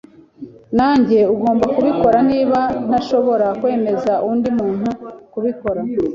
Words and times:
Ninjye 0.75 1.19
ugomba 1.33 1.65
kubikora 1.75 2.17
niba 2.31 2.59
ntashobora 2.87 3.47
kwemeza 3.59 4.13
undi 4.29 4.49
muntu 4.57 4.89
kubikora. 5.33 5.81